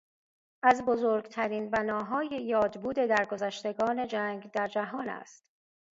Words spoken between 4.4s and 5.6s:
در جهان است.